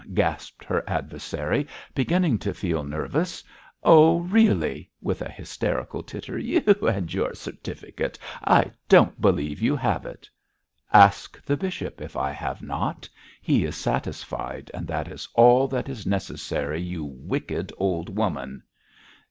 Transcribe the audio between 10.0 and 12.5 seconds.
it.' 'Ask the bishop if I